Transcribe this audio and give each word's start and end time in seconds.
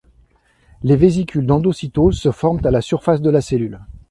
Les 0.81 0.95
vésicules 0.95 1.45
d'endocytose 1.45 2.17
se 2.19 2.31
forment 2.31 2.65
à 2.65 2.71
la 2.71 2.81
surface 2.81 3.21
de 3.21 3.29
la 3.29 3.39
cellule. 3.39 3.81